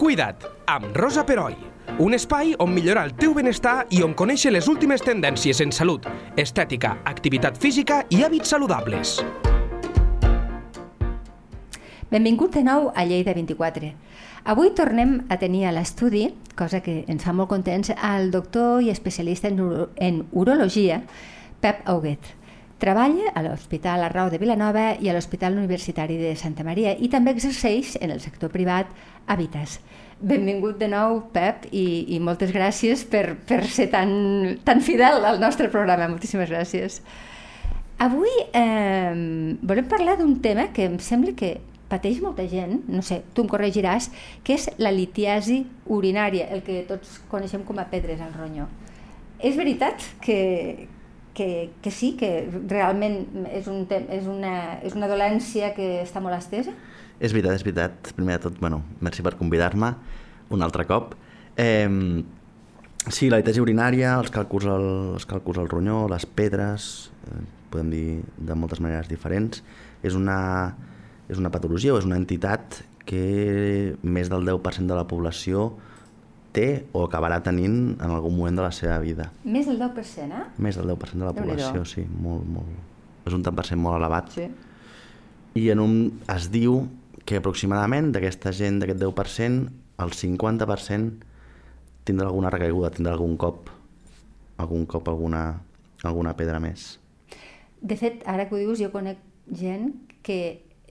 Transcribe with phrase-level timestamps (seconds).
[0.00, 1.52] Cuida't, amb Rosa Peroi.
[2.00, 6.06] Un espai on millorar el teu benestar i on conèixer les últimes tendències en salut,
[6.40, 9.18] estètica, activitat física i hàbits saludables.
[12.08, 13.92] Benvingut de nou a Lleida 24.
[14.48, 18.88] Avui tornem a tenir a l'estudi, cosa que ens fa molt contents, al doctor i
[18.88, 21.02] especialista en, uro en urologia,
[21.60, 22.39] Pep Auguet.
[22.80, 27.34] Treballa a l'Hospital Arrau de Vilanova i a l'Hospital Universitari de Santa Maria i també
[27.34, 28.88] exerceix en el sector privat
[29.28, 29.78] Habitas.
[30.20, 34.10] Benvingut de nou, Pep, i, i moltes gràcies per, per ser tan,
[34.64, 36.08] tan fidel al nostre programa.
[36.08, 37.02] Moltíssimes gràcies.
[38.00, 39.12] Avui eh,
[39.60, 41.58] volem parlar d'un tema que em sembla que
[41.90, 44.08] pateix molta gent, no sé, tu em corregiràs,
[44.46, 48.70] que és la litiasi urinària, el que tots coneixem com a pedres al ronyó.
[49.36, 50.88] És veritat que,
[51.40, 56.36] que, que sí, que realment és, un, és, una, és una dolència que està molt
[56.36, 56.74] estesa?
[57.16, 58.10] És veritat, és veritat.
[58.18, 59.94] Primer de tot, bueno, merci per convidar-me
[60.52, 61.14] un altre cop.
[61.56, 61.88] Eh,
[63.08, 64.84] sí, la litesi urinària, els càlculs al,
[65.16, 66.90] els càlculs al ronyó, les pedres,
[67.30, 67.40] eh,
[67.72, 68.04] podem dir
[68.36, 69.64] de moltes maneres diferents,
[70.04, 70.36] és una,
[71.32, 75.70] és una patologia o és una entitat que més del 10% de la població
[76.54, 79.30] té o acabarà tenint en algun moment de la seva vida.
[79.44, 80.46] Més del 10%, eh?
[80.58, 82.78] Més del 10% de la població, sí, molt, molt.
[83.28, 84.32] És un tant per cent molt elevat.
[84.34, 84.46] Sí.
[85.60, 85.96] I en un,
[86.32, 86.82] es diu
[87.26, 89.68] que aproximadament d'aquesta gent, d'aquest 10%,
[90.00, 91.28] el 50%
[92.08, 93.70] tindrà alguna recaiguda, tindrà algun cop,
[94.58, 95.44] algun cop alguna,
[96.02, 96.96] alguna pedra més.
[97.80, 99.20] De fet, ara que ho dius, jo conec
[99.56, 99.92] gent
[100.26, 100.40] que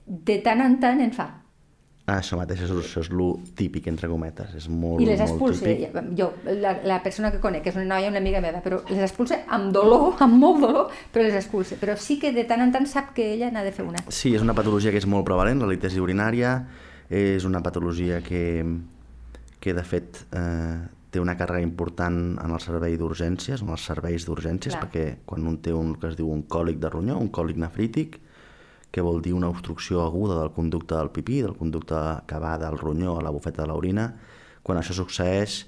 [0.06, 1.28] de tant en tant en fa
[2.18, 4.52] això mateix, això, això és lo típic, entre cometes.
[4.58, 5.72] És molt, I les expulsa.
[6.18, 9.02] Jo, la, la persona que conec, que és una noia, una amiga meva, però les
[9.06, 11.78] expulsa amb dolor, amb molt dolor, però les expulsa.
[11.80, 14.04] Però sí que de tant en tant sap que ella n'ha de fer una.
[14.08, 16.56] Sí, és una patologia que és molt prevalent, la litesi urinària.
[17.10, 18.62] És una patologia que,
[19.58, 20.78] que de fet, eh,
[21.10, 25.58] té una càrrega important en el servei d'urgències, en els serveis d'urgències, perquè quan un
[25.62, 28.20] té un que es diu un còlic de ronyó, un còlic nefrític,
[28.90, 31.94] que vol dir una obstrucció aguda del conducte del pipí, del conducte
[32.26, 34.08] que va del ronyó a la bufeta de l'orina.
[34.62, 35.64] Quan això succeeix,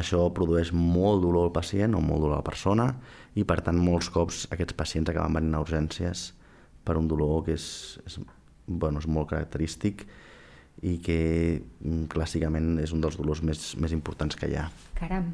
[0.00, 2.86] això produeix molt dolor al pacient o molt dolor a la persona
[3.36, 6.30] i per tant molts cops aquests pacients acaben venint a urgències
[6.86, 7.66] per un dolor que és,
[8.06, 8.18] és,
[8.66, 10.06] bueno, és molt característic
[10.86, 11.20] i que
[11.60, 14.70] mm, clàssicament és un dels dolors més, més importants que hi ha.
[14.96, 15.28] Caram.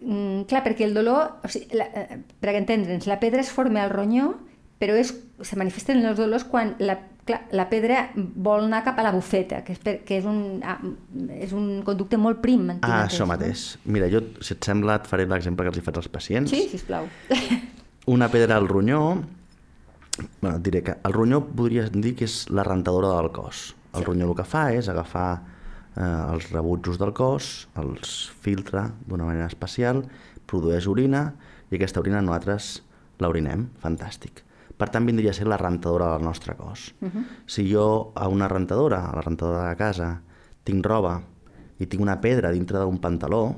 [0.00, 3.82] Mm, clar, perquè el dolor, o sigui, la, eh, per entendre'ns, la pedra es forma
[3.84, 4.34] al ronyó
[4.80, 5.12] però és,
[5.44, 6.96] se manifesten els dolors quan la,
[7.28, 10.62] clar, la pedra vol anar cap a la bufeta, que és, per, que és, un,
[10.64, 10.78] ah,
[11.36, 12.64] és un conducte molt prim.
[12.80, 13.74] Ah, això mateix.
[13.82, 13.92] No?
[13.98, 16.54] Mira, jo, si et sembla, et faré l'exemple que els hi faig als pacients.
[16.54, 17.10] Sí, sisplau.
[18.14, 19.02] Una pedra al ronyó,
[20.40, 23.74] bueno, et diré que el ronyó podria dir que és la rentadora del cos.
[23.92, 24.08] El sí.
[24.08, 29.50] ronyó el que fa és agafar eh, els rebutjos del cos, els filtra d'una manera
[29.52, 30.06] especial,
[30.50, 31.34] produeix orina
[31.68, 32.78] i aquesta orina nosaltres
[33.20, 34.48] l'orinem, fantàstic.
[34.80, 36.94] Per tant, vindria a ser la rentadora del nostre cos.
[37.00, 37.24] Uh -huh.
[37.46, 40.22] Si jo a una rentadora, a la rentadora de casa,
[40.64, 41.20] tinc roba
[41.78, 43.56] i tinc una pedra dintre d'un pantaló,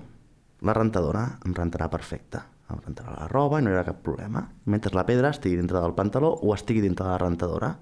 [0.61, 2.41] la rentadora em rentarà perfecte.
[2.71, 4.49] Em rentarà la roba i no hi haurà cap problema.
[4.65, 7.77] Mentre la pedra estigui dintre del pantaló o estigui dintre de la rentadora,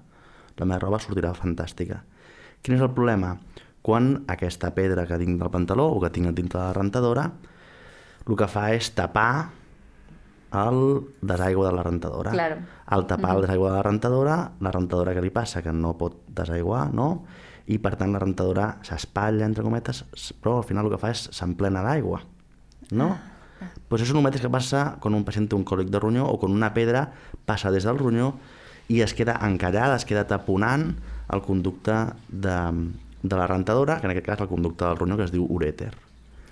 [0.57, 2.03] la meva roba sortirà fantàstica.
[2.61, 3.37] Quin és el problema?
[3.81, 7.31] Quan aquesta pedra que tinc del pantaló o que tinc dintre de la rentadora,
[8.27, 9.49] el que fa és tapar
[10.51, 12.31] el desaigua de la rentadora.
[12.31, 12.57] Claro.
[12.85, 13.35] Al tapar mm -hmm.
[13.35, 17.23] el desaigua de la rentadora, la rentadora que li passa que no pot desaiguar, no?
[17.67, 20.05] I per tant la rentadora s'espatlla, entre cometes,
[20.41, 22.21] però al final el que fa és s'emplena d'aigua,
[22.91, 23.07] no?
[23.11, 23.31] Ah.
[23.87, 26.25] Pues això és el mateix que passa quan un pacient té un còlic de ronyó
[26.25, 27.11] o quan una pedra
[27.45, 28.33] passa des del ronyó
[28.87, 30.95] i es queda encallada, es queda taponant
[31.31, 31.93] el conducte
[32.27, 32.57] de,
[33.23, 35.93] de la rentadora, que en aquest cas el conducte del ronyó que es diu urèter.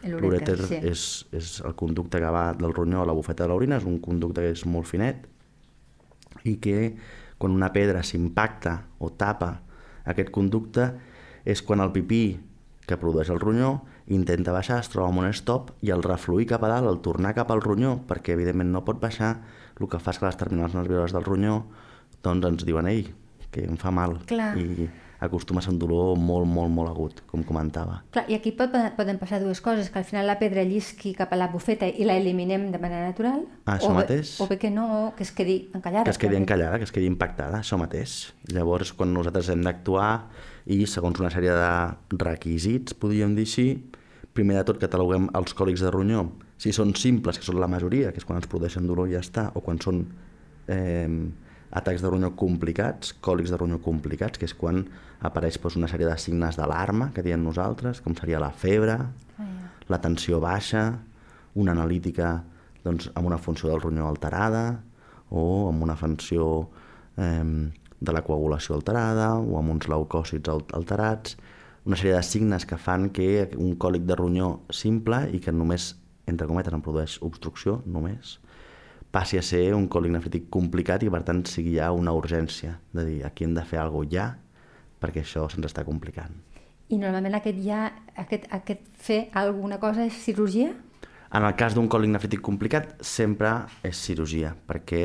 [0.08, 0.80] L'urèter sí.
[0.88, 1.06] és,
[1.36, 4.46] és el conducte que va del ronyó a la bufeta de l'orina, és un conducte
[4.46, 5.26] que és molt finet
[6.48, 6.94] i que
[7.40, 9.58] quan una pedra s'impacta o tapa
[10.08, 10.88] aquest conducte
[11.44, 12.24] és quan el pipí
[12.88, 13.80] que produeix el ronyó
[14.10, 17.36] intenta baixar, es troba amb un stop i el refluir cap a dalt, el tornar
[17.38, 19.36] cap al ronyó, perquè evidentment no pot baixar,
[19.80, 21.60] el que fa és que les terminals nervioses del ronyó
[22.26, 23.06] doncs ens diuen, ei,
[23.54, 24.18] que em fa mal.
[24.28, 24.56] Clar.
[24.58, 24.90] I
[25.20, 28.00] acostuma a ser un dolor molt, molt, molt agut, com comentava.
[28.16, 31.34] Clar, I aquí pot, poden passar dues coses, que al final la pedra llisqui cap
[31.36, 34.38] a la bufeta i la eliminem de manera natural, ah, això o, mateix.
[34.38, 34.88] Bé, o bé que no,
[35.18, 36.08] que es quedi encallada.
[36.08, 38.34] Que es quedi encallada, que es quedi impactada, això mateix.
[38.54, 40.12] Llavors, quan nosaltres hem d'actuar
[40.72, 43.68] i segons una sèrie de requisits, podríem dir així,
[44.38, 46.30] primer de tot cataloguem els còlics de ronyó.
[46.60, 49.24] Si són simples, que són la majoria, que és quan ens produeixen dolor i ja
[49.24, 50.04] està, o quan són
[50.68, 51.08] eh,
[51.72, 54.84] atacs de ronyó complicats, còlics de ronyó complicats, que és quan
[55.22, 58.98] apareix doncs, una sèrie de signes d'alarma que diem nosaltres, com seria la febre,
[59.90, 61.00] la tensió baixa,
[61.56, 62.40] una analítica
[62.84, 64.82] doncs, amb una funció del ronyó alterada
[65.30, 66.70] o amb una funció
[67.18, 67.70] eh,
[68.00, 71.38] de la coagulació alterada o amb uns leucòcits alterats,
[71.86, 75.96] una sèrie de signes que fan que un còlic de ronyó simple i que només,
[76.30, 78.38] entre cometes, en produeix obstrucció, només,
[79.12, 83.06] passi a ser un còlic nefrític complicat i per tant sigui ja una urgència de
[83.08, 84.28] dir aquí hem de fer alguna cosa ja
[85.00, 86.34] perquè això se'ns està complicant.
[86.90, 87.86] I normalment aquest ja,
[88.18, 90.74] aquest, aquest fer alguna cosa és cirurgia?
[91.30, 93.52] En el cas d'un còlic nefrític complicat sempre
[93.86, 95.04] és cirurgia perquè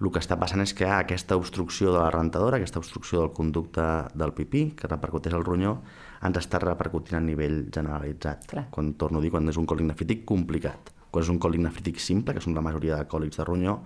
[0.00, 3.82] el que està passant és que aquesta obstrucció de la rentadora, aquesta obstrucció del conducte
[4.16, 5.74] del pipí, que repercuteix al ronyó,
[6.24, 8.46] ens està repercutint a nivell generalitzat.
[8.48, 8.64] Clar.
[8.72, 10.94] Quan torno a dir, quan és un còlic nefrític complicat.
[11.10, 13.80] Quan és un còlic nefrític simple, que són la majoria de còlics de ronyó,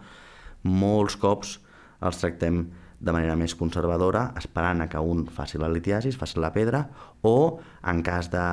[0.64, 1.58] molts cops
[2.04, 2.64] els tractem
[3.04, 6.86] de manera més conservadora, esperant a que un faci la litiasis, faci la pedra,
[7.22, 8.44] o en cas de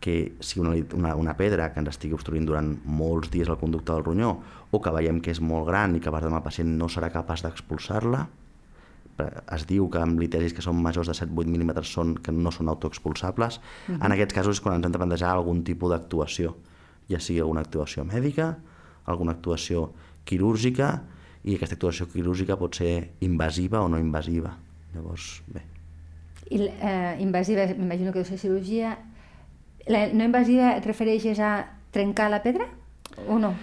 [0.00, 3.92] que sigui una, una, una pedra que ens estigui obstruint durant molts dies el conducte
[3.92, 4.30] del ronyó
[4.70, 7.10] o que veiem que és molt gran i que per tant el pacient no serà
[7.12, 8.24] capaç d'expulsar-la,
[9.52, 12.70] es diu que amb litesis que són majors de 7-8 mil·límetres són, que no són
[12.72, 14.04] autoexpulsables, uh -huh.
[14.06, 16.56] en aquests casos és quan ens hem de plantejar algun tipus d'actuació,
[17.10, 18.52] ja sigui alguna actuació mèdica,
[19.10, 19.90] alguna actuació
[20.28, 20.92] quirúrgica,
[21.44, 24.54] i aquesta actuació quirúrgica pot ser invasiva o no invasiva.
[24.94, 25.64] Llavors, bé.
[26.50, 28.96] I eh, invasiva, m'imagino que deu ser cirurgia.
[29.88, 31.52] La no invasiva et refereixes a
[31.94, 32.66] trencar la pedra
[33.26, 33.54] o no?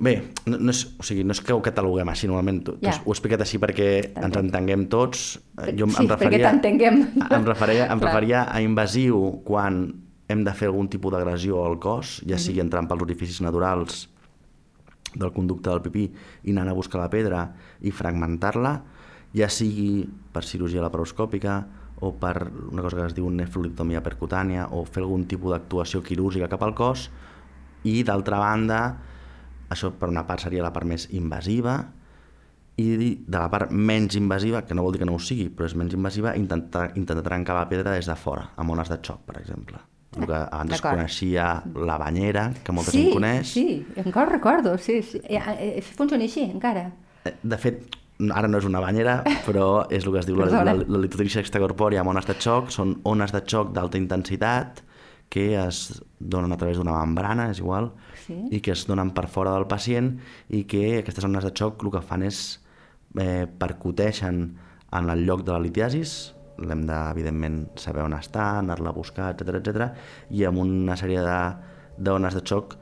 [0.00, 0.14] Bé,
[0.48, 2.94] no, no, és, o sigui, no és que ho cataloguem així normalment, ja.
[3.04, 5.34] ho he explicat així perquè ens entenguem tots.
[5.76, 7.02] Jo sí, em referia, perquè t'entenguem.
[7.20, 9.82] Em referia, em referia a invasiu quan
[10.30, 14.04] hem de fer algun tipus d'agressió al cos, ja sigui entrant pels orificis naturals
[15.10, 16.06] del conducte del pipí
[16.46, 17.42] i anant a buscar la pedra
[17.82, 18.74] i fragmentar-la,
[19.34, 21.56] ja sigui per cirurgia laparoscòpica
[22.00, 26.48] o per una cosa que es diu nefrolictomia percutània o fer algun tipus d'actuació quirúrgica
[26.48, 27.08] cap al cos
[27.84, 28.80] i d'altra banda,
[29.70, 31.80] això per una part seria la part més invasiva
[32.80, 35.66] i de la part menys invasiva, que no vol dir que no ho sigui, però
[35.68, 39.26] és menys invasiva, intentar, intentar trencar la pedra des de fora, amb ones de xoc,
[39.26, 41.46] per exemple que abans es coneixia
[41.86, 43.52] la banyera, que molta sí, gent coneix.
[43.54, 43.66] Sí,
[44.02, 45.20] encara recordo, sí, sí.
[45.28, 46.88] Eh, funciona així, encara.
[47.24, 47.84] De fet,
[48.34, 51.42] ara no és una banyera, però és el que es diu la, la, la litotripsia
[51.44, 54.82] extracorpòrea amb ones de xoc, són ones de xoc d'alta intensitat
[55.30, 57.92] que es donen a través d'una membrana, és igual,
[58.24, 58.34] sí.
[58.50, 60.16] i que es donen per fora del pacient
[60.50, 62.40] i que aquestes ones de xoc el que fan és
[63.14, 64.42] eh, percuteixen
[64.90, 69.32] en el lloc de la litiasis, l'hem de, evidentment, saber on està, anar-la a buscar,
[69.34, 69.90] etc etc.
[70.30, 72.76] i amb una sèrie d'ones de, de xoc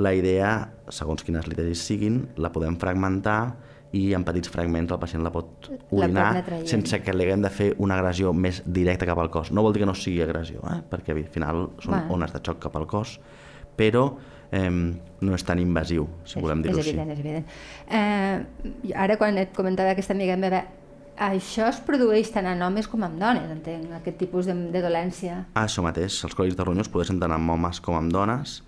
[0.00, 3.54] la idea, segons quines literis siguin, la podem fragmentar
[3.92, 7.50] i en petits fragments el pacient la pot orinar la sense que li haguem de
[7.52, 9.52] fer una agressió més directa cap al cos.
[9.52, 10.80] No vol dir que no sigui agressió, eh?
[10.88, 12.04] perquè al final són Va.
[12.16, 13.18] ones de xoc cap al cos,
[13.76, 14.06] però
[14.50, 16.88] eh, no és tan invasiu, si és, volem dir-ho així.
[16.88, 17.44] És evident, és evident.
[17.92, 20.64] Eh, ara quan et comentava aquesta amiga meva,
[21.16, 25.44] això es produeix tant en homes com en dones, entenc, aquest tipus de, de dolència.
[25.54, 28.60] Ah, això mateix, els còlics de ronyó es produeixen tant en homes com en dones.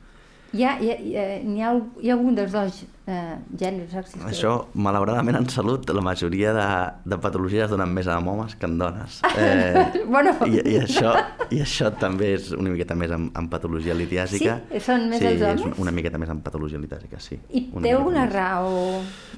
[0.55, 2.77] Hi ha, hi ha, hi ha, hi ha algun dels dos
[3.11, 3.91] eh, gèneres?
[3.99, 4.29] Existeix?
[4.29, 6.67] Això, malauradament, en salut, la majoria de,
[7.11, 9.19] de patologies donen més en homes que en dones.
[9.35, 10.37] Eh, bueno.
[10.47, 11.11] i, i, això,
[11.51, 14.61] I això també és una miqueta més en, en patologia litiàsica.
[14.71, 14.85] Sí?
[14.87, 15.67] Són més sí, els homes?
[15.73, 17.41] és una miqueta més en patologia litiàsica, sí.
[17.51, 18.77] I té alguna raó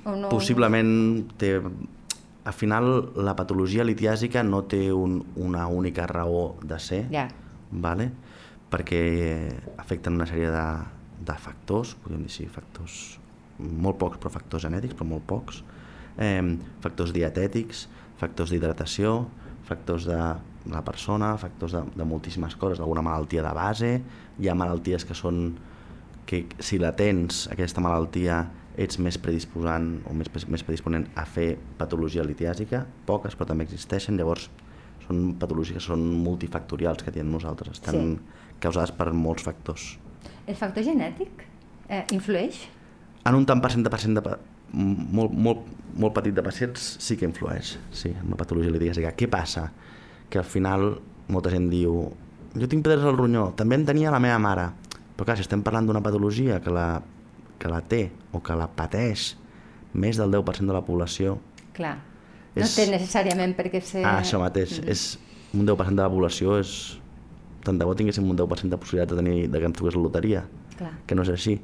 [0.04, 0.28] o no?
[0.28, 0.92] Possiblement
[1.40, 1.56] té
[2.46, 7.26] al final la patologia litiàsica no té un, una única raó de ser, yeah.
[7.70, 8.12] vale?
[8.70, 9.00] perquè
[9.78, 10.66] afecten una sèrie de,
[11.26, 12.96] de factors, podríem dir sí, factors,
[13.58, 15.60] molt pocs, però factors genètics, però molt pocs,
[16.22, 16.42] eh,
[16.82, 17.86] factors dietètics,
[18.20, 19.16] factors d'hidratació,
[19.66, 20.18] factors de
[20.70, 23.92] la persona, factors de, de moltíssimes coses, d'alguna malaltia de base,
[24.38, 25.48] hi ha malalties que són
[26.26, 28.40] que si la tens, aquesta malaltia,
[28.76, 34.18] ets més predisposant o més, més predisponent a fer patologia litiàsica, poques però també existeixen,
[34.20, 34.50] llavors
[35.06, 38.42] són patologies que són multifactorials que diem nosaltres, estan sí.
[38.60, 39.94] causades per molts factors.
[40.46, 41.46] El factor genètic
[41.88, 42.66] eh, influeix?
[43.26, 44.36] En un tant per cent de pacient de,
[44.76, 45.66] molt, molt,
[45.96, 49.14] molt petit de pacients sí que influeix, sí, en la patologia litiàsica.
[49.16, 49.68] Què passa?
[50.30, 50.92] Que al final
[51.32, 52.04] molta gent diu
[52.56, 54.70] jo tinc pedres al ronyó, també en tenia la meva mare,
[55.16, 56.88] però clar, si estem parlant d'una patologia que la
[57.60, 59.34] que la té o que la pateix
[59.96, 61.38] més del 10% de la població...
[61.76, 61.96] Clar,
[62.54, 62.62] és...
[62.62, 64.04] no té necessàriament per què ser...
[64.04, 64.92] Ah, això mateix, mm.
[64.92, 65.06] és
[65.56, 66.76] un 10% de la població és...
[67.66, 70.04] Tant de bo tinguéssim un 10% de possibilitat de, tenir, de que ens truqués la
[70.04, 70.44] loteria,
[70.76, 70.92] Clar.
[71.08, 71.56] que no és així.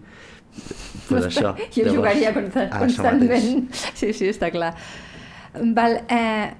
[1.07, 1.95] Pues això, jo llavors...
[1.95, 3.69] jugaria constant, ah, constantment.
[3.95, 4.73] Sí, sí, està clar.
[5.77, 6.51] Val, eh,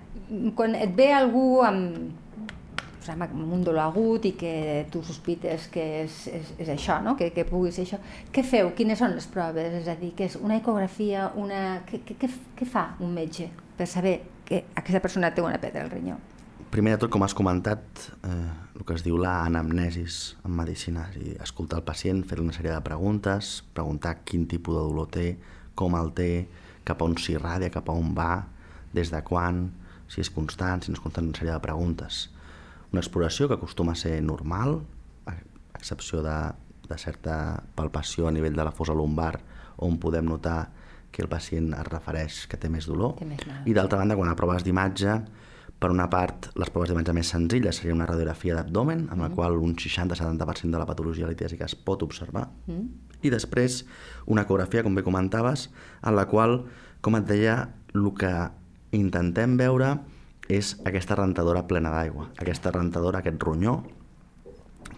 [0.57, 2.13] quan et ve algú amb,
[3.11, 7.17] amb un dolor agut i que tu sospites que és, és, és això, no?
[7.19, 7.99] que, que pugui ser això,
[8.33, 8.73] què feu?
[8.79, 9.75] Quines són les proves?
[9.83, 11.83] És a dir, que és una ecografia, una...
[11.89, 15.91] Què, què, què fa un metge per saber que aquesta persona té una pedra al
[15.91, 16.19] rinyó?
[16.73, 17.83] Primer de tot, com has comentat,
[18.25, 22.55] eh, el que es diu l'anamnesis en medicina, és dir, escoltar el pacient, fer una
[22.57, 25.27] sèrie de preguntes, preguntar quin tipus de dolor té,
[25.77, 26.31] com el té,
[26.89, 28.47] cap a on s'irradia, cap a on va,
[28.97, 29.67] des de quan,
[30.09, 32.23] si és constant, si no és constant, una sèrie de preguntes.
[32.93, 34.83] Una exploració que acostuma a ser normal,
[35.27, 35.35] a
[35.79, 36.37] excepció de,
[36.89, 39.39] de certa palpació a nivell de la fosa lumbar,
[39.83, 40.71] on podem notar
[41.13, 43.17] que el pacient es refereix que té més dolor.
[43.19, 43.65] Té més mal.
[43.69, 45.17] I d'altra banda, quan a proves d'imatge,
[45.83, 49.37] per una part, les proves d'imatge més senzilles seria una radiografia d'abdomen, amb la mm.
[49.37, 52.47] qual un 60-70% de la patologia litèsica es pot observar.
[52.69, 52.87] Mm.
[53.23, 53.83] I després,
[54.31, 55.69] una ecografia, com bé comentaves,
[56.03, 56.61] en la qual,
[57.03, 57.57] com et deia,
[57.93, 58.33] el que
[58.97, 59.97] intentem veure
[60.49, 63.81] és aquesta rentadora plena d'aigua, aquesta rentadora, aquest ronyó,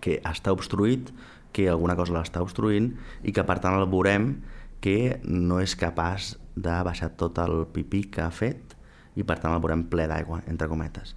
[0.01, 1.11] que està obstruït,
[1.55, 2.91] que alguna cosa l'està obstruint
[3.23, 4.33] i que per tant el veurem
[4.85, 8.75] que no és capaç de baixar tot el pipí que ha fet
[9.15, 11.15] i per tant el veurem ple d'aigua, entre cometes.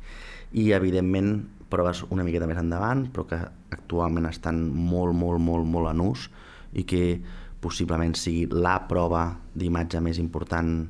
[0.54, 1.42] I evidentment
[1.72, 3.42] proves una miqueta més endavant, però que
[3.74, 6.30] actualment estan molt, molt, molt, molt en ús
[6.78, 7.20] i que
[7.60, 9.26] possiblement sigui la prova
[9.58, 10.86] d'imatge més important,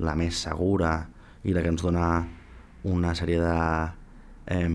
[0.00, 0.94] la més segura
[1.44, 2.08] i la que ens dona
[2.88, 3.56] una sèrie de
[4.56, 4.68] eh,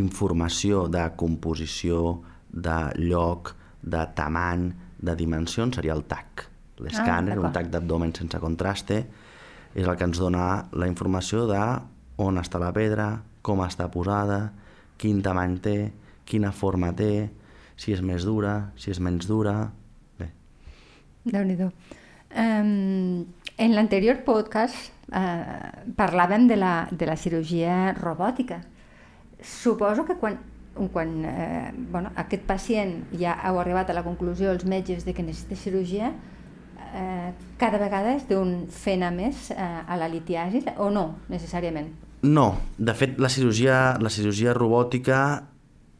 [0.00, 2.20] informació de composició,
[2.50, 4.70] de lloc, de tamany,
[5.00, 6.46] de dimensions, seria el TAC.
[6.80, 9.00] L'escàner, ah, un TAC d'abdomen sense contraste,
[9.74, 11.60] és el que ens dona la informació de
[12.20, 14.50] on està la pedra, com està posada,
[15.00, 15.76] quin tamany té,
[16.28, 17.30] quina forma té,
[17.80, 19.54] si és més dura, si és menys dura...
[20.20, 20.28] Bé.
[21.24, 21.70] Déu-n'hi-do.
[22.30, 23.26] Um,
[23.58, 28.60] en l'anterior podcast eh, parlàvem de la, de la cirurgia robòtica.
[29.42, 30.38] Suposo que quan,
[30.92, 35.26] quan eh, bueno, aquest pacient ja heu arribat a la conclusió, els metges, de que
[35.26, 36.12] necessita cirurgia,
[36.94, 41.90] eh, cada vegada es deuen fer anar més eh, a la litiasi o no, necessàriament?
[42.22, 45.20] No, de fet la cirurgia, la cirurgia robòtica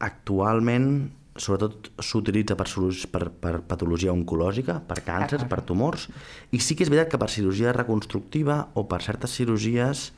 [0.01, 0.91] actualment
[1.35, 2.67] sobretot s'utilitza per,
[3.11, 6.09] per, per patologia oncològica, per càncers, per tumors,
[6.51, 10.09] i sí que és veritat que per cirurgia reconstructiva o per certes cirurgies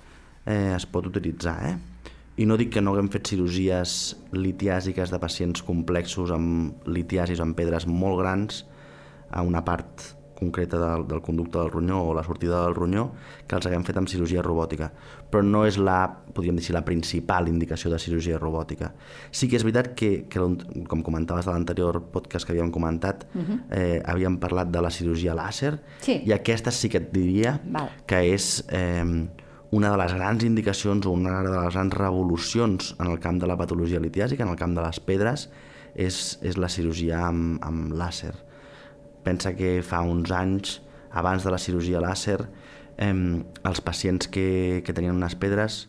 [0.46, 1.76] eh, es pot utilitzar, eh?
[2.42, 7.46] I no dic que no haguem fet cirurgies litiàsiques de pacients complexos amb litiasis o
[7.46, 8.64] amb pedres molt grans
[9.30, 13.10] a una part concreta del, del conducte del ronyó o la sortida del ronyó
[13.48, 14.92] que els haguem fet amb cirurgia robòtica.
[15.32, 15.98] Però no és la,
[16.36, 18.94] podríem dir la principal indicació de cirurgia robòtica.
[19.32, 20.42] Sí que és veritat que, que
[20.90, 23.60] com comentaves de l'anterior podcast que havíem comentat, uh -huh.
[23.72, 26.22] eh, havíem parlat de la cirurgia làser sí.
[26.26, 27.90] i aquesta sí que et diria Val.
[28.06, 28.66] que és...
[28.70, 29.30] Eh,
[29.74, 33.48] una de les grans indicacions o una de les grans revolucions en el camp de
[33.48, 35.50] la patologia litiàsica, en el camp de les pedres,
[35.96, 38.36] és, és la cirurgia amb, amb làser.
[39.24, 40.80] Pensa que fa uns anys,
[41.12, 42.40] abans de la cirurgia làser,
[42.98, 43.14] eh,
[43.64, 45.88] els pacients que, que tenien unes pedres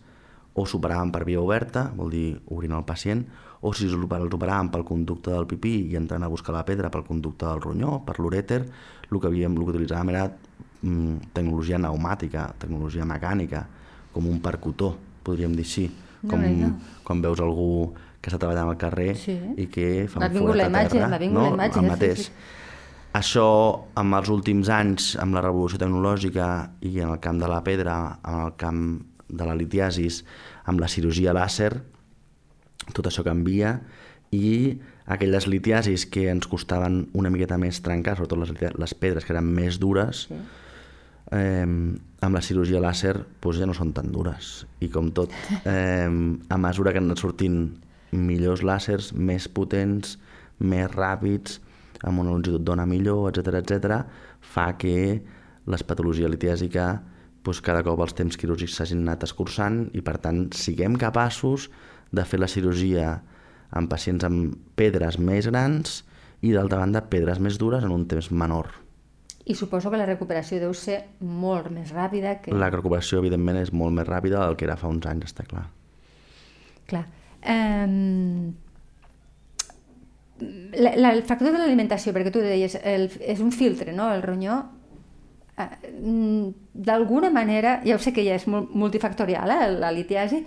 [0.55, 3.25] o s'operaven per via oberta, vol dir obrint el pacient,
[3.65, 7.07] o si els operaven pel conducte del pipí i entrant a buscar la pedra pel
[7.07, 8.61] conducte del ronyó, per l'urèter,
[9.11, 13.65] el que, havíem, el que utilitzàvem era mm, tecnologia pneumàtica, tecnologia mecànica,
[14.15, 15.89] com un percutor, podríem dir així,
[16.29, 17.01] com no, no.
[17.05, 19.35] quan veus algú que està treballant al carrer sí.
[19.61, 21.09] i que fa un forat a terra.
[21.09, 21.49] M'ha vingut no?
[21.49, 22.23] la imatge, el mateix.
[22.23, 22.63] Sí, sí.
[23.15, 23.47] Això,
[23.95, 26.49] amb els últims anys, amb la revolució tecnològica
[26.83, 28.81] i en el camp de la pedra, en el camp
[29.29, 30.25] de la litiasis,
[30.67, 31.71] amb la cirurgia làser,
[32.93, 33.77] tot això canvia
[34.35, 34.75] i
[35.07, 38.53] aquelles litiasis que ens costaven una miqueta més trencar, sobretot les,
[38.83, 40.39] les pedres que eren més dures, sí.
[41.39, 44.65] eh, amb la cirurgia làser doncs ja no són tan dures.
[44.83, 45.31] I com tot,
[45.71, 47.61] eh, a mesura que han anat sortint
[48.11, 50.17] millors làsers, més potents,
[50.59, 51.61] més ràpids,
[52.05, 53.99] amb una longitud d'ona millor, etc etc,
[54.41, 54.95] fa que
[55.67, 56.87] l'espatologia litiàsica
[57.45, 61.69] doncs, cada cop els temps quirúrgics s'hagin anat escurçant i per tant siguem capaços
[62.15, 63.19] de fer la cirurgia
[63.75, 66.03] en pacients amb pedres més grans
[66.45, 68.71] i d'altra banda pedres més dures en un temps menor.
[69.45, 72.55] I suposo que la recuperació deu ser molt més ràpida que...
[72.57, 75.67] La recuperació, evidentment, és molt més ràpida del que era fa uns anys, està clar.
[76.89, 77.05] Clar.
[77.45, 78.55] Um,
[80.41, 84.63] la, el factor de l'alimentació, perquè tu deies, el, és un filtre, no?, el ronyó,
[85.59, 85.69] eh,
[86.01, 90.45] mm, d'alguna manera, ja ho sé que ja és multifactorial, eh, la litiasi,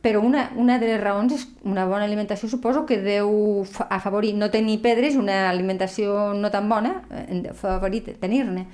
[0.00, 4.50] però una, una de les raons és una bona alimentació, suposo que deu afavorir no
[4.50, 8.66] tenir pedres, una alimentació no tan bona, eh, afavorir tenir-ne.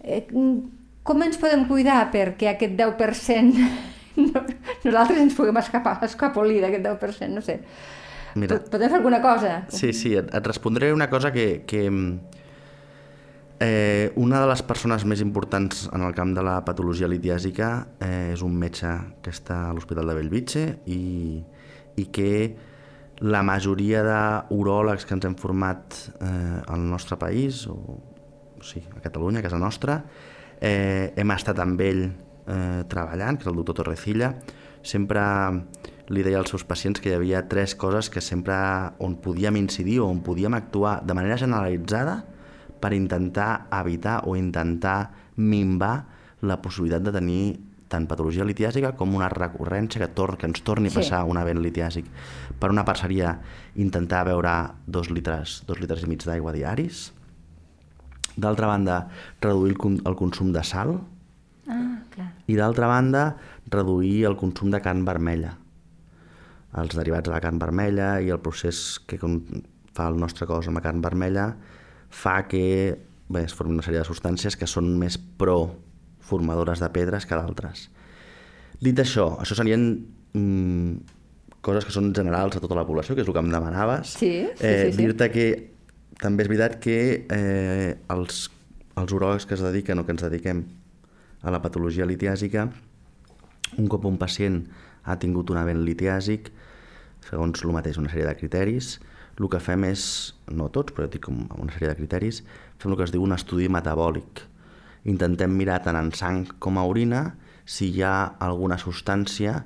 [0.00, 0.24] Eh,
[1.04, 3.60] com ens podem cuidar perquè aquest 10%
[4.30, 4.42] no,
[4.84, 7.60] nosaltres ens puguem escapar, escapolir d'aquest 10%, no sé.
[8.34, 9.64] Mira, Podem fer alguna cosa?
[9.72, 11.84] Sí, sí, et, et respondré una cosa que, que
[13.60, 17.70] eh, una de les persones més importants en el camp de la patologia litiàsica
[18.00, 18.90] eh, és un metge
[19.22, 21.02] que està a l'Hospital de Bellvitge i,
[22.00, 22.32] i que
[23.20, 29.04] la majoria d'uròlegs que ens hem format eh, al nostre país, o, o sí, a
[29.04, 30.00] Catalunya, a casa nostra,
[30.56, 34.32] eh, hem estat amb ell eh, treballant, que és el doctor Torrecilla,
[34.80, 35.20] sempre
[36.10, 38.54] li deia als seus pacients que hi havia tres coses que sempre
[38.98, 42.24] on podíem incidir o on podíem actuar de manera generalitzada
[42.80, 46.06] per intentar evitar o intentar minvar
[46.42, 47.42] la possibilitat de tenir
[47.90, 51.30] tant patologia litiàsica com una recurrència que, tor que ens torni a passar Sí.
[51.30, 52.06] un event litiàsic.
[52.58, 53.38] Per una part seria
[53.74, 57.12] intentar beure dos litres, dos litres i mig d'aigua diaris.
[58.36, 59.08] D'altra banda,
[59.42, 61.00] reduir el, el consum de sal.
[61.68, 62.32] Ah, clar.
[62.46, 63.36] I d'altra banda,
[63.68, 65.56] reduir el consum de carn vermella.
[66.78, 70.78] Els derivats de la carn vermella i el procés que fa el nostre cos amb
[70.78, 71.48] la carn vermella
[72.10, 72.98] fa que
[73.30, 77.88] bé, es formin una sèrie de substàncies que són més pro-formadores de pedres que d'altres.
[78.82, 79.84] Dit això, això serien
[80.34, 81.18] mm,
[81.64, 84.16] coses que són generals a tota la població, que és el que em demanaves.
[84.16, 84.98] Sí, sí, eh, sí, sí.
[84.98, 85.46] Dir-te que
[86.20, 88.44] també és veritat que eh, els,
[89.00, 90.64] els uròlegs que es dediquen o que ens dediquem
[91.40, 92.66] a la patologia litiàsica,
[93.78, 94.64] un cop un pacient
[95.04, 96.50] ha tingut un event litiàsic,
[97.26, 98.98] segons el mateix una sèrie de criteris,
[99.40, 100.02] el que fem és,
[100.52, 102.42] no tots, però dic una sèrie de criteris,
[102.80, 104.44] fem el que es diu un estudi metabòlic.
[105.08, 107.30] Intentem mirar tant en sang com a orina
[107.64, 109.62] si hi ha alguna substància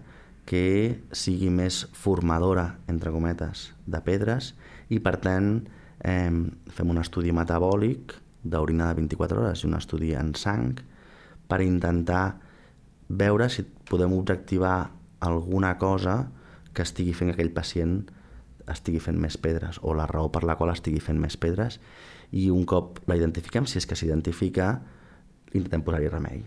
[0.47, 4.53] que sigui més formadora, entre cometes, de pedres
[4.93, 5.57] i per tant
[6.05, 6.31] eh,
[6.77, 8.15] fem un estudi metabòlic
[8.45, 10.75] d'orina de 24 hores i un estudi en sang
[11.49, 12.37] per intentar
[13.09, 14.91] veure si podem objectivar
[15.25, 16.29] alguna cosa
[16.75, 18.03] que estigui fent que aquell pacient
[18.71, 21.79] estigui fent més pedres o la raó per la qual estigui fent més pedres
[22.35, 24.79] i un cop la identifiquem, si és que s'identifica,
[25.53, 26.43] intentem posar-hi remei.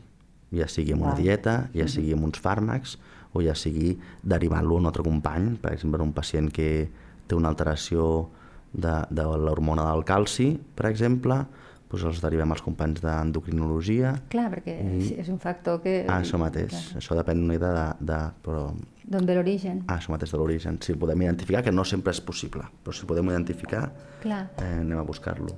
[0.55, 2.97] Ja sigui amb una dieta, ja sigui amb uns fàrmacs
[3.35, 6.89] o ja sigui derivant-lo a un altre company, per exemple, un pacient que
[7.27, 8.27] té una alteració
[8.73, 11.43] de, de l'hormona del calci, per exemple,
[11.87, 14.13] doncs els derivem als companys d'endocrinologia.
[14.31, 16.01] Clar, perquè és, és un factor que...
[16.05, 16.73] Ah, això mateix.
[16.73, 17.01] Clar.
[17.01, 18.67] Això depèn una mica de, de, però
[19.07, 19.85] D'on ve l'origen.
[19.87, 20.77] Ah, això mateix de l'origen.
[20.83, 23.85] Si podem identificar, que no sempre és possible, però si podem identificar,
[24.19, 24.41] Clar.
[24.59, 25.53] eh, anem a buscar-lo.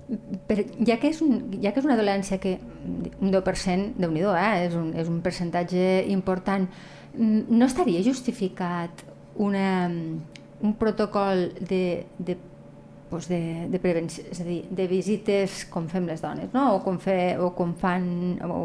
[0.45, 2.59] Però ja que, és un, ja que és una dolència que
[3.17, 4.67] un 10%, déu nhi eh?
[4.67, 6.69] és, un, és un percentatge important,
[7.17, 9.01] no estaria justificat
[9.41, 9.89] una,
[10.61, 12.37] un protocol de, de,
[13.09, 13.41] doncs de,
[13.71, 16.75] de prevenció, és a dir, de visites com fem les dones, no?
[16.75, 18.59] o, com fe, o com fan o,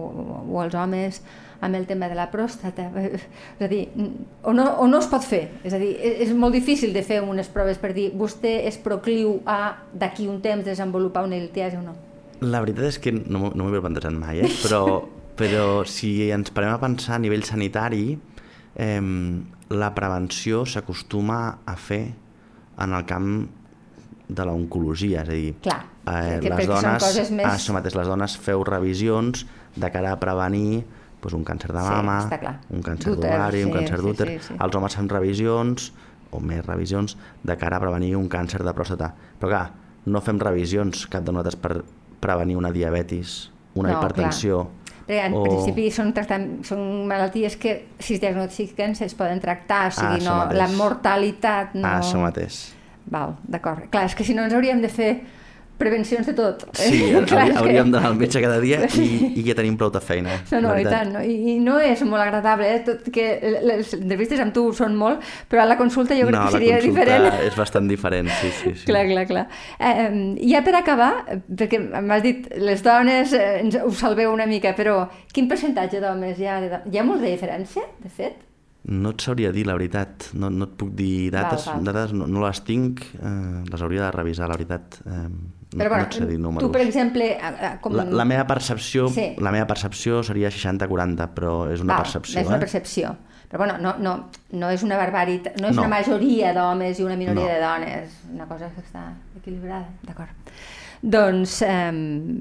[0.53, 1.21] o els homes
[1.65, 2.91] amb el tema de la pròstata.
[3.59, 3.87] És a dir,
[4.43, 5.47] o no, o no es pot fer.
[5.65, 8.77] És a dir, és, és molt difícil de fer unes proves per dir vostè és
[8.85, 11.97] procliu a d'aquí un temps desenvolupar una litiasi o no.
[12.45, 14.53] La veritat és que no, no m'ho havia plantejat mai, eh?
[14.61, 14.85] però,
[15.41, 18.19] però si ens parem a pensar a nivell sanitari,
[18.77, 19.01] eh,
[19.73, 22.05] la prevenció s'acostuma a fer
[22.85, 23.47] en el camp
[24.29, 27.55] de l'oncologia, és a dir, Clar, eh, que les perquè són dones, coses més- ah,
[27.57, 30.85] això mateix, les dones feu revisions de cara a prevenir
[31.21, 32.61] doncs, un càncer de Sí, mama, clar.
[32.71, 34.29] un càncer d'ovari, un sí, càncer sí, d'úter.
[34.29, 34.55] sí, sí.
[34.61, 35.93] Els homes fem revisions,
[36.31, 39.15] o més revisions, de cara a prevenir un càncer de pròstata.
[39.41, 39.71] Però clar,
[40.07, 41.85] no fem revisions cap de nosaltres per
[42.21, 44.71] prevenir una diabetis, una No, hipertensió...
[45.07, 49.89] Perquè en o- principi són, tractam, són malalties que si es diagnostiquen es poden tractar,
[49.89, 50.59] o sigui, Ah, no, mateix.
[50.59, 51.87] la mortalitat no...
[51.87, 52.75] Ah, això mateix.
[53.11, 53.89] Val, d'acord.
[53.93, 55.15] Clar, és que si no ens hauríem de fer
[55.79, 56.63] prevencions de tot.
[56.79, 59.09] Sí, Clar, hauríem d'anar al metge cada dia i,
[59.41, 60.37] i ja tenim prou de feina.
[60.53, 61.25] No, no, la i tant, no?
[61.25, 62.81] I, i no és molt agradable, eh?
[62.87, 63.27] tot que
[63.67, 66.79] les entrevistes amb tu són molt, però a la consulta jo crec no, que seria
[66.79, 67.43] la consulta diferent.
[67.49, 68.75] és bastant diferent, sí, sí.
[68.79, 68.89] sí.
[68.89, 69.45] Clar, clar, clar.
[69.91, 70.09] Eh,
[70.55, 71.13] ja per acabar,
[71.51, 75.03] perquè m'has dit, les dones eh, ens ho salveu una mica, però
[75.35, 76.59] quin percentatge d'homes hi ha?
[76.85, 78.43] Hi ha molta diferència, de fet?
[78.87, 80.27] No et sabria dir, la veritat.
[80.37, 81.85] No, no et puc dir dates, Val, val.
[81.95, 84.99] dades no, no les tinc, eh, les hauria de revisar, la veritat.
[85.07, 86.67] Eh, no, Però no bueno, dir números.
[86.69, 87.95] tu, per exemple, a- a- com...
[87.97, 89.35] La, la meva percepció Sí.
[89.39, 92.41] la meva percepció seria 60-40, però és una Val, percepció.
[92.41, 92.61] És una eh?
[92.61, 93.17] percepció.
[93.49, 95.83] Però bueno, no, no, no és una barbaritat, no és No.
[95.83, 97.49] una majoria d'homes i una minoria No.
[97.49, 100.31] de dones, una cosa que està equilibrada, d'acord.
[101.03, 101.91] Doncs, eh,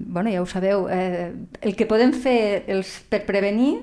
[0.08, 3.82] bueno, ja ho sabeu, eh, el que podem fer els, per prevenir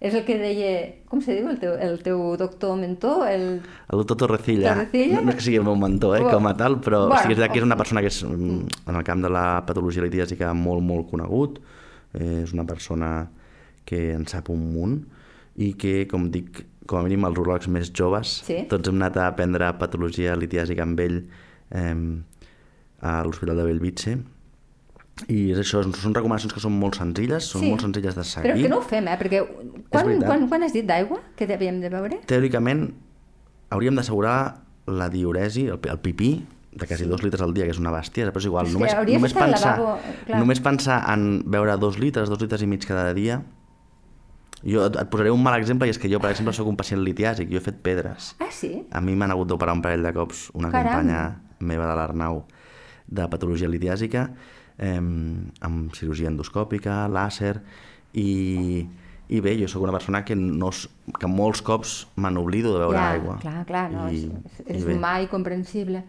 [0.00, 0.72] és el que deia,
[1.10, 3.24] com se diu el teu, el teu doctor mentor?
[3.26, 3.46] El...
[3.90, 5.16] El doctor Torrecilla, Torrecilla?
[5.18, 7.18] No, no és que sigui el meu mentor, eh, Bueno, com a tal, però bueno,
[7.22, 9.46] sí que és que és una persona que és mm, en el camp de la
[9.66, 11.58] patologia litiàsica molt, molt conegut.
[12.14, 13.28] Eh, és una persona
[13.84, 14.98] que en sap un munt
[15.58, 18.62] i que, com dic, com a mínim els uròlegs més joves, Sí.
[18.70, 21.18] tots hem anat a aprendre patologia litiàsica amb ell
[21.74, 21.94] eh,
[23.02, 24.16] a l'Hospital de Bellvitge
[25.26, 27.70] i és això, són recomanacions que són molt senzilles, són Sí.
[27.72, 28.52] molt senzilles de seguir.
[28.52, 29.16] Però que no ho fem, eh?
[29.18, 29.42] Perquè
[29.90, 32.20] quan, quan, quan has dit d'aigua que havíem de beure?
[32.26, 32.94] Teòricament,
[33.70, 36.46] hauríem d'assegurar la diuresi, el, el pipí,
[36.78, 38.66] de quasi dos litres al dia, que és una bèstia, però és igual.
[38.66, 39.98] És només, només, pensar, lavabo,
[40.38, 43.42] només pensar en beure dos litres, dos litres i mig cada dia...
[44.66, 46.74] Jo et, et posaré un mal exemple, i és que jo, per exemple, sóc un
[46.78, 48.32] pacient litiàsic, jo he fet pedres.
[48.42, 48.72] Ah, sí?
[48.90, 50.88] A mi m'han hagut d'operar un parell de cops una Caram.
[50.98, 51.20] companya
[51.60, 52.40] meva de l'Arnau
[53.06, 54.24] de patologia litiàsica,
[54.78, 57.58] eh, amb cirurgia endoscòpica, làser,
[58.14, 58.86] i,
[59.28, 60.70] i bé, jo sóc una persona que, no,
[61.18, 63.38] que molts cops me n'oblido de beure ja, aigua.
[63.42, 64.96] Clar, clar, no, I, és, i és bé.
[64.96, 66.04] humà i comprensible.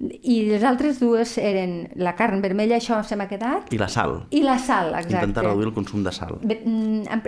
[0.00, 4.24] I les altres dues eren la carn vermella, això se m'ha quedat, I la sal.
[4.34, 5.20] i la sal, exacte.
[5.20, 6.38] Intentar reduir el consum de sal.
[6.42, 7.22] Bé, mm, en,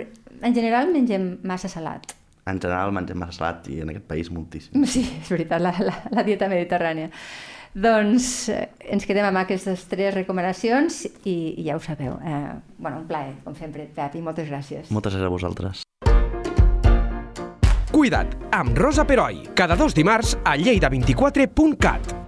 [0.49, 2.11] en general mengem massa salat.
[2.47, 4.83] En general mengem massa salat i en aquest país moltíssim.
[4.87, 7.09] Sí, és veritat, la, la, la dieta mediterrània.
[7.77, 12.15] Doncs eh, ens quedem amb aquestes tres recomanacions i, i ja ho sabeu.
[12.17, 14.89] Eh, bueno, un plaer, com sempre, Pep, i moltes gràcies.
[14.89, 15.83] Moltes gràcies a vosaltres.
[17.93, 22.26] Cuida't amb Rosa Peroi, cada dos dimarts a lleida24.cat.